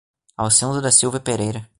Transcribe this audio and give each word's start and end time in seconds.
Alcindo 0.35 0.79
da 0.81 0.89
Silva 0.91 1.19
Pereira 1.19 1.69